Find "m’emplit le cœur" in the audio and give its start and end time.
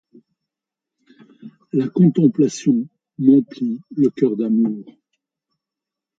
3.19-4.35